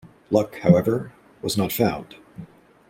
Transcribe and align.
Luck, 0.31 0.57
however, 0.61 1.11
was 1.43 1.57
not 1.59 1.71
found. 1.71 2.15